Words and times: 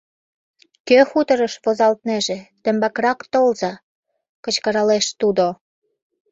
Кӧ 0.87 0.99
хуторыш 1.09 1.53
возалтнеже, 1.63 2.37
тембакырак 2.63 3.19
толза,— 3.33 3.73
кычкыралеш 4.43 5.05
тудо. 5.19 5.47